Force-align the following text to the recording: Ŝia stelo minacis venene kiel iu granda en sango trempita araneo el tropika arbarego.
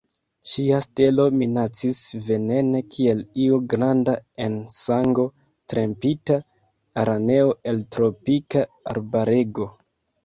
Ŝia 0.51 0.77
stelo 0.83 1.25
minacis 1.41 1.99
venene 2.29 2.81
kiel 2.95 3.21
iu 3.43 3.59
granda 3.73 4.15
en 4.47 4.55
sango 4.77 5.27
trempita 5.75 6.39
araneo 7.03 7.55
el 7.73 7.83
tropika 7.97 8.69
arbarego. 8.97 9.71